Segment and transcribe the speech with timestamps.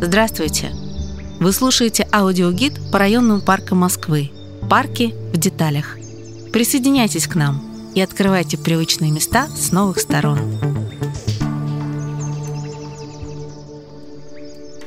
[0.00, 0.72] Здравствуйте!
[1.40, 4.30] Вы слушаете аудиогид по районным паркам Москвы.
[4.68, 5.96] Парки в деталях.
[6.52, 7.62] Присоединяйтесь к нам
[7.94, 10.38] и открывайте привычные места с новых сторон.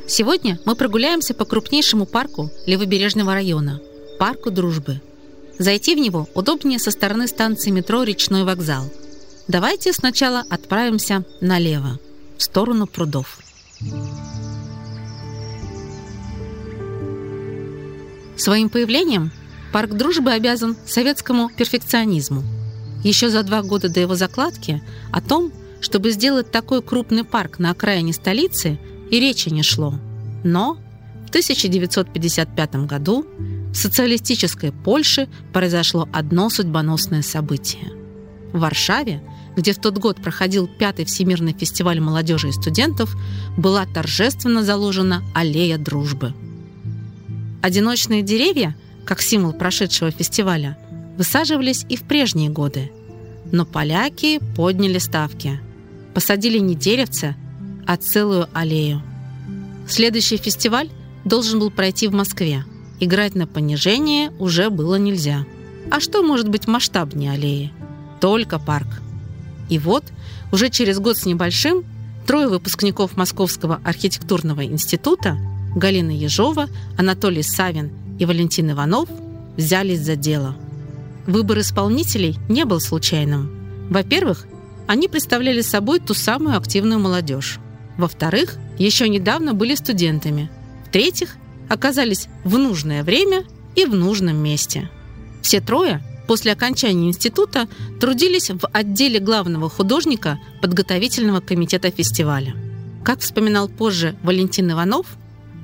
[0.07, 3.79] Сегодня мы прогуляемся по крупнейшему парку Левобережного района–
[4.19, 4.99] парку Дружбы.
[5.57, 8.91] Зайти в него удобнее со стороны станции метро «Речной вокзал».
[9.47, 11.99] Давайте сначала отправимся налево,
[12.41, 13.37] в сторону прудов.
[18.35, 19.31] Своим появлением
[19.71, 22.41] парк дружбы обязан советскому перфекционизму.
[23.03, 24.81] Еще за два года до его закладки
[25.11, 28.79] о том, чтобы сделать такой крупный парк на окраине столицы,
[29.11, 29.93] и речи не шло.
[30.43, 30.79] Но
[31.27, 33.23] в 1955 году
[33.71, 37.91] в социалистической Польше произошло одно судьбоносное событие.
[38.51, 39.21] В Варшаве,
[39.55, 43.15] где в тот год проходил пятый Всемирный фестиваль молодежи и студентов,
[43.57, 46.33] была торжественно заложена аллея дружбы–
[47.61, 48.75] Одиночные деревья,
[49.05, 50.79] как символ прошедшего фестиваля,
[51.17, 52.91] высаживались и в прежние годы.
[53.51, 55.59] Но поляки подняли ставки.
[56.15, 57.35] Посадили не деревце,
[57.85, 59.03] а целую аллею.
[59.87, 60.89] Следующий фестиваль
[61.23, 62.65] должен был пройти в Москве.
[62.99, 65.45] Играть на понижение уже было нельзя.
[65.91, 67.71] А что может быть масштабнее аллеи?
[68.19, 68.87] Только парк.
[69.71, 70.03] И вот,
[70.51, 71.83] уже через год с небольшим,
[72.27, 75.39] трое выпускников Московского архитектурного института–
[75.75, 79.09] Галина Ежова, Анатолий Савин и Валентин Иванов
[79.57, 80.55] взялись за дело.
[81.25, 83.49] Выбор исполнителей не был случайным.
[83.89, 84.45] Во-первых,
[84.87, 87.59] они представляли собой ту самую активную молодежь.
[87.97, 90.49] Во-вторых, еще недавно были студентами.
[90.87, 91.35] В-третьих,
[91.69, 94.89] оказались в нужное время и в нужном месте.
[95.41, 97.67] Все трое после окончания института
[97.99, 102.55] трудились в отделе главного художника подготовительного комитета фестиваля.
[103.03, 105.07] Как вспоминал позже Валентин Иванов,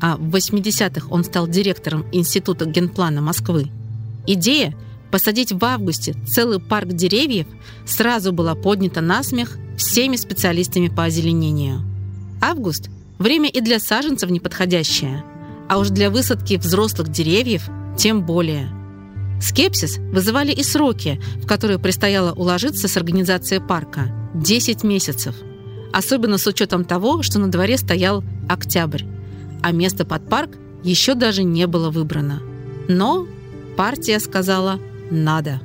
[0.01, 3.69] а в 80-х он стал директором Института генплана Москвы,
[4.27, 4.75] идея
[5.09, 7.47] посадить в августе целый парк деревьев
[7.85, 11.79] сразу была поднята на смех всеми специалистами по озеленению.
[12.41, 12.89] Август–
[13.19, 15.23] время и для саженцев неподходящее,
[15.69, 18.67] а уж для высадки взрослых деревьев тем более.
[19.41, 25.35] Скепсис вызывали и сроки, в которые предстояло уложиться с организацией парка– 10 месяцев.
[25.93, 29.03] Особенно с учетом того, что на дворе стоял октябрь
[29.61, 30.51] а место под парк
[30.83, 32.41] еще даже не было выбрано.
[32.87, 33.27] Но
[33.75, 34.79] партия сказала
[35.11, 35.61] «надо».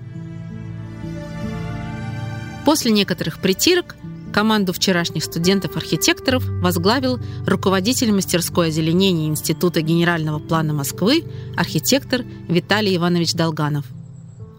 [2.65, 3.97] После некоторых притирок
[4.32, 11.25] команду вчерашних студентов-архитекторов возглавил руководитель мастерской озеленения Института генерального плана Москвы
[11.56, 13.84] архитектор Виталий Иванович Долганов.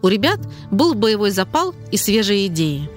[0.01, 0.39] У ребят
[0.71, 2.89] был боевой запал и свежие идеи.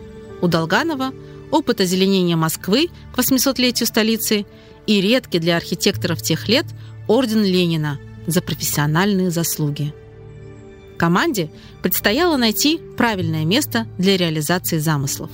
[0.43, 1.13] У Долганова–
[1.51, 4.47] опыт озеленения Москвы к 800-летию столицы
[4.87, 6.67] и редкий для архитекторов тех лет
[7.09, 9.95] Орден Ленина за профессиональные заслуги.
[10.99, 11.51] Команде
[11.83, 15.31] предстояло найти правильное место для реализации замыслов.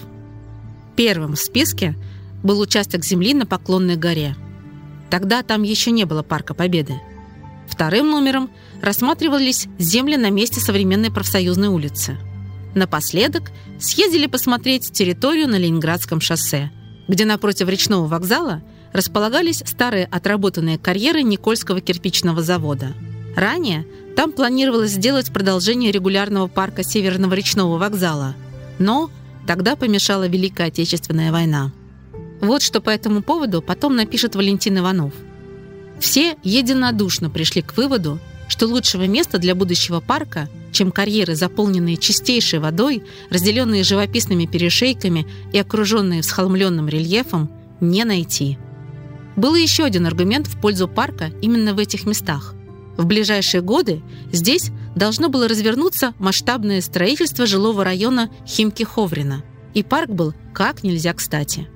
[0.97, 1.97] Первым в списке
[2.43, 4.37] был участок земли на Поклонной горе.
[5.11, 6.95] Тогда там еще не было Парка Победы.
[7.69, 8.51] Вторым номером
[8.83, 12.19] рассматривались земли на месте современной профсоюзной улицы.
[12.75, 16.71] Напоследок съездили посмотреть территорию на Ленинградском шоссе,
[17.09, 22.93] где напротив речного вокзала располагались старые отработанные карьеры Никольского кирпичного завода.
[23.37, 23.87] Ранее
[24.17, 28.35] там планировалось сделать продолжение регулярного парка Северного речного вокзала,
[28.79, 29.11] но
[29.47, 31.73] тогда помешала Великая Отечественная война.
[32.41, 35.13] Вот что по этому поводу потом напишет Валентин Иванов.
[36.01, 42.59] Все единодушно пришли к выводу, что лучшего места для будущего парка, чем карьеры, заполненные чистейшей
[42.59, 48.59] водой, разделенные живописными перешейками и окруженные всхолмленным рельефом, не найти–
[49.37, 52.55] был еще один аргумент в пользу парка именно в этих местах.
[52.97, 59.43] В ближайшие годы здесь должно было развернуться масштабное строительство жилого района Химки-Ховрина,
[59.75, 61.69] и парк был как нельзя кстати.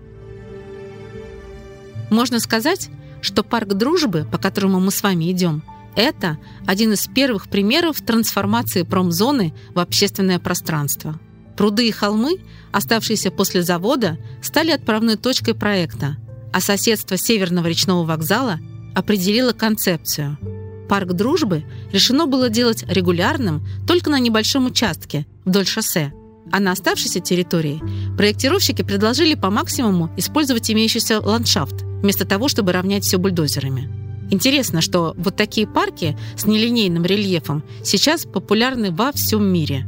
[2.10, 2.89] Можно сказать,
[3.22, 5.63] что парк дружбы, по которому мы с вами идем,
[5.97, 11.19] это один из первых примеров трансформации промзоны в общественное пространство.
[11.57, 12.41] Пруды и холмы,
[12.71, 16.16] оставшиеся после завода, стали отправной точкой проекта–
[16.57, 18.60] а соседство Северного речного вокзала
[18.95, 20.39] определило концепцию.
[20.88, 26.12] Парк Дружбы решено было делать регулярным только на небольшом участке вдоль шоссе,
[26.53, 27.83] а на оставшейся территории
[28.16, 33.91] проектировщики предложили по максимуму использовать имеющийся ландшафт, вместо того, чтобы равнять все бульдозерами.
[34.30, 39.86] Интересно, что вот такие парки с нелинейным рельефом сейчас популярны во всем мире.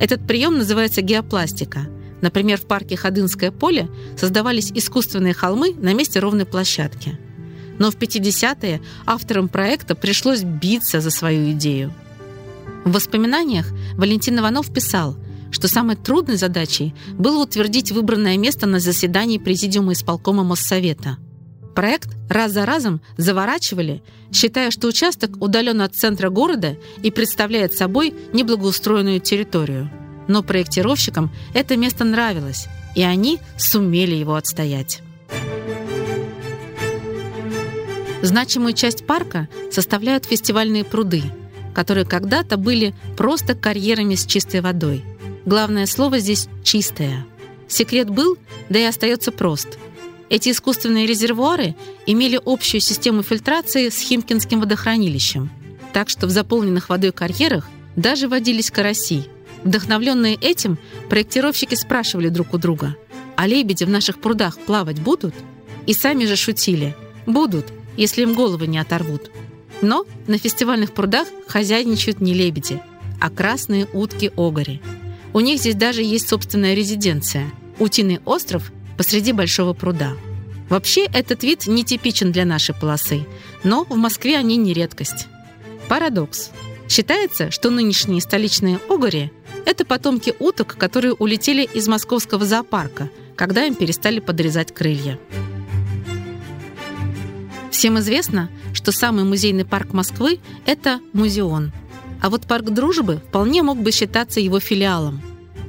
[0.00, 1.88] Этот прием называется геопластика–
[2.20, 7.18] Например, в парке Ходынское поле создавались искусственные холмы на месте ровной площадки.
[7.80, 11.92] Но в 50-е авторам проекта пришлось биться за свою идею.
[12.84, 15.16] В воспоминаниях Валентин Иванов писал,
[15.50, 21.16] что самой трудной задачей было утвердить выбранное место на заседании Президиума исполкома Моссовета.
[21.74, 28.14] Проект раз за разом заворачивали, считая, что участок удален от центра города и представляет собой
[28.32, 29.90] неблагоустроенную территорию–
[30.30, 35.02] но проектировщикам это место нравилось, и они сумели его отстоять.
[38.22, 41.22] Значимую часть парка составляют фестивальные пруды,
[41.74, 45.04] которые когда-то были просто карьерами с чистой водой.
[45.46, 47.26] Главное слово здесь «чистая».
[47.68, 48.36] Секрет был,
[48.68, 49.78] да и остается прост.
[50.28, 51.74] Эти искусственные резервуары
[52.06, 55.50] имели общую систему фильтрации с Химкинским водохранилищем,
[55.92, 59.24] так что в заполненных водой карьерах даже водились караси–
[59.64, 60.78] Вдохновленные этим,
[61.08, 62.96] проектировщики спрашивали друг у друга,
[63.36, 65.34] а лебеди в наших прудах плавать будут?
[65.86, 66.96] И сами же шутили,
[67.26, 67.66] будут,
[67.96, 69.30] если им головы не оторвут.
[69.82, 72.80] Но на фестивальных прудах хозяйничают не лебеди,
[73.20, 74.80] а красные утки-огори.
[75.32, 80.16] У них здесь даже есть собственная резиденция– утиный остров посреди большого пруда.
[80.68, 83.26] Вообще, этот вид нетипичен для нашей полосы,
[83.64, 85.26] но в Москве они не редкость.
[85.88, 86.50] Парадокс.
[86.88, 89.32] Считается, что нынешние столичные огори
[89.66, 95.18] это потомки уток, которые улетели из московского зоопарка, когда им перестали подрезать крылья.
[97.80, 101.72] Всем известно, что самый музейный парк Москвы– это Музеон.
[102.20, 105.22] А вот парк Дружбы вполне мог бы считаться его филиалом.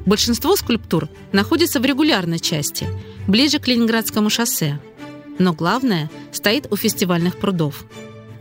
[0.05, 2.85] Большинство скульптур находится в регулярной части,
[3.27, 4.77] ближе к Ленинградскому шоссе.
[5.39, 7.85] Но главное стоит у фестивальных прудов.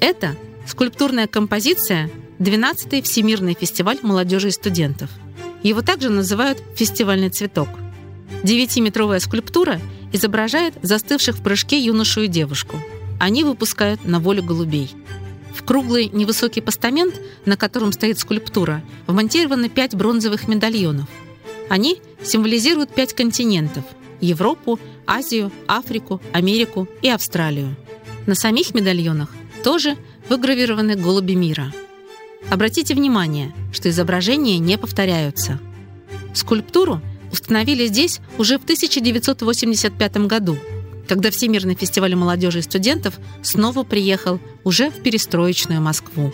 [0.01, 0.35] Это
[0.67, 5.11] скульптурная композиция 12-й Всемирный фестиваль молодежи и студентов–
[5.63, 7.69] его также называют «фестивальный цветок».
[8.43, 9.81] Девятиметровая скульптура
[10.13, 12.77] изображает застывших в прыжке юношу и девушку.
[13.21, 14.97] Они выпускают на волю голубей.
[15.55, 21.09] В круглый невысокий постамент, на котором стоит скульптура, вмонтированы пять бронзовых медальонов.
[21.69, 23.85] Они символизируют пять континентов–
[24.21, 27.77] Европу, Азию, Африку, Америку и Австралию.
[28.27, 29.29] На самих медальонах
[29.63, 29.97] тоже
[30.29, 31.73] выгравированы голуби мира–
[32.49, 35.59] Обратите внимание, что изображения не повторяются.
[36.35, 37.01] Скульптуру
[37.31, 40.57] установили здесь уже в 1985 году,
[41.11, 46.33] когда Всемирный фестиваль молодежи и студентов снова приехал уже в перестроечную Москву.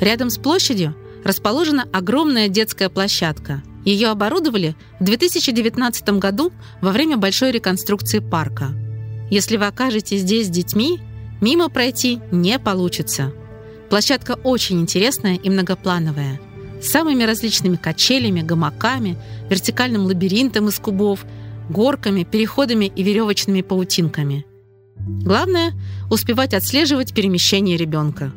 [0.00, 0.94] Рядом с площадью
[1.24, 3.60] расположена огромная детская площадка.
[3.84, 8.68] Ее оборудовали в 2019 году во время большой реконструкции парка.
[9.32, 11.00] Если вы окажетесь здесь с детьми,
[11.40, 13.32] Мимо пройти не получится.
[13.90, 16.40] Площадка очень интересная и многоплановая.
[16.82, 19.16] Самыми различными качелями, гамаками,
[19.48, 21.24] вертикальным лабиринтом из кубов,
[21.68, 24.46] горками, переходами и веревочными паутинками.
[24.96, 25.72] Главное–
[26.10, 28.32] успевать отслеживать перемещение ребенка.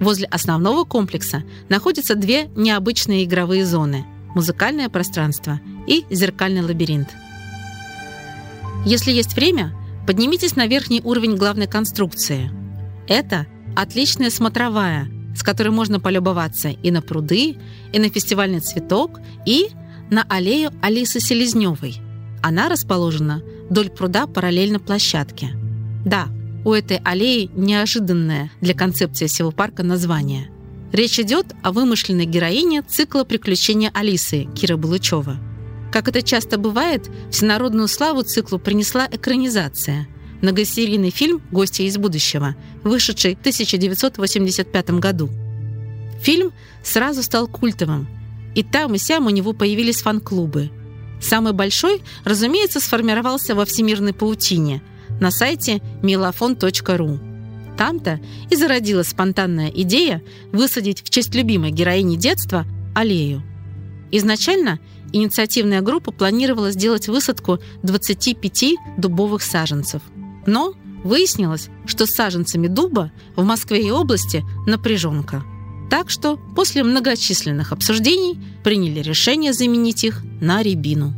[0.00, 4.04] Возле основного комплекса находятся две необычные игровые зоны–
[4.34, 7.08] музыкальное пространство и зеркальный лабиринт.
[8.84, 9.72] Если есть время–
[10.06, 12.50] Поднимитесь на верхний уровень главной конструкции.
[13.08, 17.56] Это отличная смотровая, с которой можно полюбоваться и на пруды,
[17.92, 19.68] и на фестивальный цветок, и
[20.10, 21.96] на аллею Алисы Селезневой.
[22.42, 25.50] Она расположена вдоль пруда параллельно площадке.
[26.04, 26.28] Да,
[26.64, 30.50] у этой аллеи неожиданное для концепции всего парка название.
[30.92, 35.36] Речь идет о вымышленной героине цикла «Приключения Алисы» Кира Булычева–
[35.94, 40.08] как это часто бывает, всенародную славу циклу принесла экранизация.
[40.44, 45.30] Многосерийный фильм «Гости из будущего», вышедший в 1985 году.
[46.20, 48.06] Фильм сразу стал культовым,
[48.54, 50.70] и там и сям у него появились фан-клубы.
[51.18, 54.82] Самый большой, разумеется, сформировался во всемирной паутине
[55.18, 57.76] на сайте milafon.ru.
[57.78, 58.20] Там-то
[58.50, 60.22] и зародилась спонтанная идея
[60.52, 63.42] высадить в честь любимой героини детства аллею.
[64.10, 64.78] Изначально
[65.14, 70.02] инициативная группа планировала сделать высадку 25 дубовых саженцев.
[70.46, 70.74] Но
[71.04, 75.44] выяснилось, что с саженцами дуба в Москве и области напряженка.
[75.90, 81.14] Так что после многочисленных обсуждений приняли решение заменить их на рябину.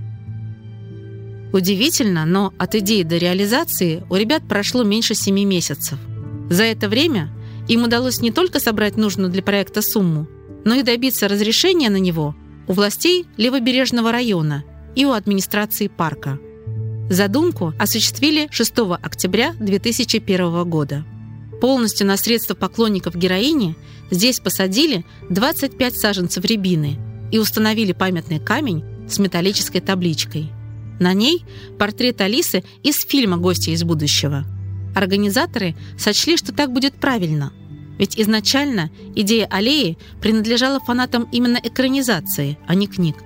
[1.52, 5.98] Удивительно, но от идеи до реализации у ребят прошло меньше 7 месяцев.
[6.50, 7.30] За это время
[7.68, 10.28] им удалось не только собрать нужную для проекта сумму,
[10.64, 12.34] но и добиться разрешения на него
[12.68, 14.64] у властей Левобережного района
[14.96, 16.38] и у администрации парка.
[17.08, 21.04] Задумку осуществили 6 октября 2001 года.
[21.60, 23.76] Полностью на средства поклонников героини
[24.10, 26.98] здесь посадили 25 саженцев рябины
[27.30, 30.50] и установили памятный камень с металлической табличкой.
[30.98, 31.44] На ней
[31.78, 34.44] портрет Алисы из фильма «Гости из будущего».
[34.96, 37.52] Организаторы сочли, что так будет правильно,
[37.98, 43.16] ведь изначально идея аллеи принадлежала фанатам именно экранизации, а не книг.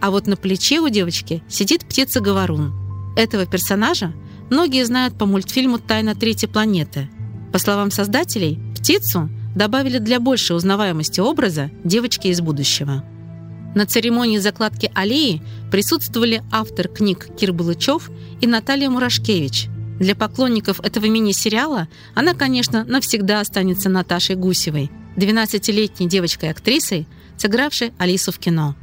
[0.00, 2.85] А вот на плече у девочки сидит птица-говорун.
[3.16, 4.12] Этого персонажа
[4.50, 7.08] многие знают по мультфильму «Тайна третьей планеты».
[7.52, 13.02] По словам создателей, птицу добавили для большей узнаваемости образа девочки из будущего.
[13.74, 19.68] На церемонии закладки аллеи присутствовали автор книг Кир Балычев и Наталья Мурашкевич.
[19.98, 27.06] Для поклонников этого мини-сериала она, конечно, навсегда останется Наташей Гусевой, 12-летней девочкой-актрисой,
[27.38, 28.76] сыгравшей Алису в кино.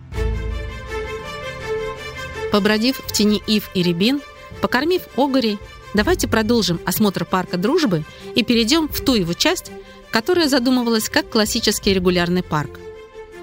[2.53, 4.22] Побродив в тени ив и рябин,
[4.62, 5.57] покормив огорей,
[5.95, 8.03] давайте продолжим осмотр парка дружбы
[8.36, 9.72] и перейдем в ту его часть,
[10.12, 12.79] которая задумывалась как классический регулярный парк.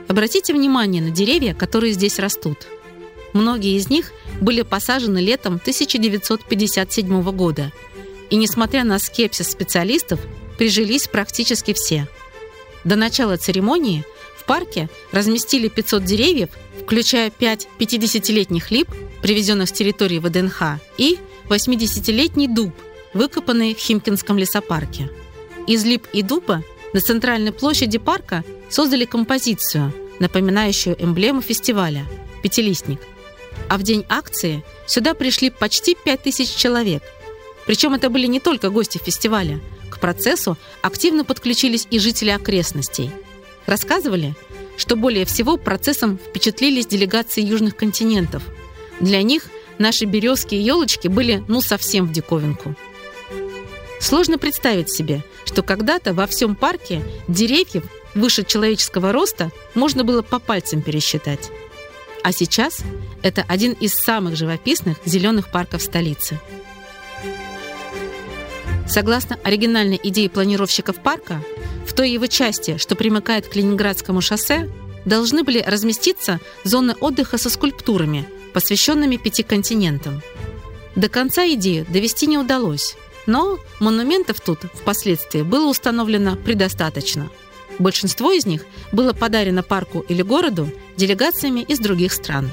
[0.06, 2.68] Обратите внимание на деревья, которые здесь растут.
[3.32, 7.72] Многие из них были посажены летом 1957 года,
[8.30, 10.20] и, несмотря на скепсис специалистов,
[10.56, 12.06] прижились практически все.
[12.84, 14.04] До начала церемонии
[14.40, 16.50] в парке разместили 500 деревьев,
[16.82, 18.88] включая 5 50-летних лип,
[19.22, 21.18] привезенных с территории ВДНХ, и
[21.48, 22.74] 80-летний дуб,
[23.12, 25.10] выкопанный в Химкинском лесопарке.
[25.66, 32.06] Из лип и дуба на центральной площади парка создали композицию, напоминающую эмблему фестиваля–
[32.42, 33.00] пятилистник.
[33.68, 37.02] А в день акции сюда пришли почти 5000 человек.
[37.66, 39.60] Причем это были не только гости фестиваля.
[39.90, 43.10] К процессу активно подключились и жители окрестностей.
[43.70, 44.34] Рассказывали,
[44.76, 48.42] что более всего процессом впечатлились делегации южных континентов.
[48.98, 49.44] Для них
[49.78, 52.74] наши березки и елочки были ну совсем в диковинку.
[54.00, 57.84] Сложно представить себе, что когда-то во всем парке деревьев
[58.16, 61.48] выше человеческого роста можно было по пальцам пересчитать.
[62.24, 62.80] А сейчас
[63.22, 66.40] это один из самых живописных зеленых парков столицы.
[68.88, 71.40] Согласно оригинальной идее планировщиков парка,
[71.90, 74.70] в той его части, что примыкает к Ленинградскому шоссе,
[75.04, 80.22] должны были разместиться зоны отдыха со скульптурами, посвященными пяти континентам.
[80.94, 87.28] До конца идею довести не удалось, но монументов тут впоследствии было установлено предостаточно.
[87.80, 92.52] Большинство из них было подарено парку или городу делегациями из других стран.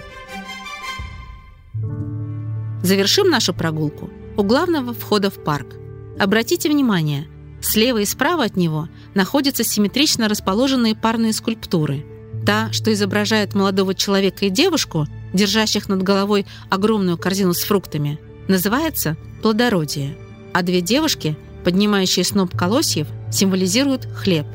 [2.81, 5.75] Завершим нашу прогулку у главного входа в парк.
[6.17, 7.27] Обратите внимание,
[7.61, 8.87] слева и справа от него
[9.17, 12.05] находятся симметрично расположенные парные скульптуры.
[12.45, 19.17] Та, что изображает молодого человека и девушку, держащих над головой огромную корзину с фруктами, называется
[19.41, 20.15] «плодородие»,
[20.53, 24.45] а две девушки, поднимающие сноп колосьев, символизируют хлеб.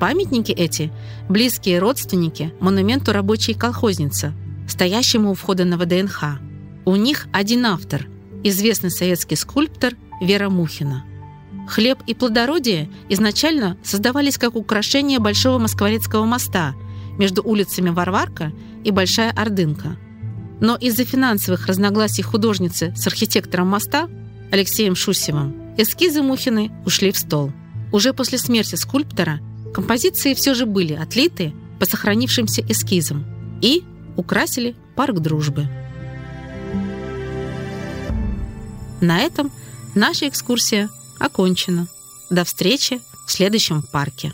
[0.00, 0.90] Памятники эти–
[1.28, 4.32] близкие родственники монументу рабочей колхозницы,
[4.68, 6.40] стоящему у входа на ВДНХ.
[6.86, 8.06] У них один автор–
[8.42, 11.04] известный советский скульптор Вера Мухина–
[11.68, 16.74] Хлеб и плодородие изначально создавались как украшение Большого Москворецкого моста
[17.18, 18.52] между улицами Варварка
[18.84, 19.96] и Большая Ордынка.
[20.60, 24.08] Но из-за финансовых разногласий художницы с архитектором моста
[24.50, 27.52] Алексеем Шусевым эскизы Мухины ушли в стол.
[27.92, 29.40] Уже после смерти скульптора
[29.74, 33.26] композиции все же были отлиты по сохранившимся эскизам
[33.60, 33.84] и
[34.16, 35.68] украсили парк дружбы.
[39.00, 39.52] На этом
[39.94, 41.86] наша экскурсия окончена.
[42.30, 44.32] До встречи в следующем парке.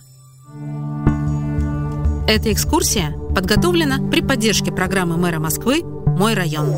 [2.26, 6.72] Эта экскурсия подготовлена при поддержке программы мэра Москвы «Мой район».